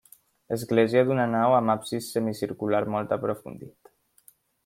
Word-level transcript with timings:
Església 0.53 1.03
d'una 1.09 1.25
nau 1.33 1.53
amb 1.57 1.73
absis 1.75 2.09
semicircular 2.17 2.83
molt 2.97 3.13
aprofundit. 3.21 3.93